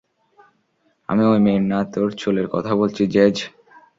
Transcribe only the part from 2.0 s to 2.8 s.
চুলের কথা